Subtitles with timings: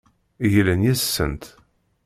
[0.53, 1.43] Glan yes-sent.